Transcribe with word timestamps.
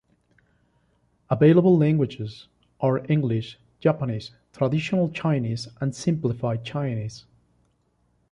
Available 1.29 1.77
languages 1.77 2.47
are 2.79 3.05
English, 3.07 3.59
Japanese, 3.79 4.31
Traditional 4.51 5.11
Chinese 5.11 5.67
and 5.79 5.93
Simplified 5.95 6.63
Chinese. 6.65 7.25